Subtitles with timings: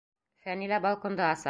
[0.45, 1.39] Фәнилә балконды аса.